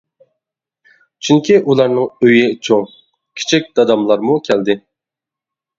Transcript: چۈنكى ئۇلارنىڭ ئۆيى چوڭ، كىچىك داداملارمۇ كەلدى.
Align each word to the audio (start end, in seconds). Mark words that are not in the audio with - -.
چۈنكى 1.27 1.59
ئۇلارنىڭ 1.59 2.09
ئۆيى 2.29 2.49
چوڭ، 2.69 2.91
كىچىك 3.41 3.73
داداملارمۇ 3.81 4.41
كەلدى. 4.51 4.79